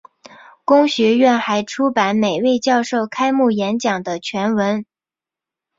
[0.65, 4.83] 公学院还出版每位教授开幕演讲的全文。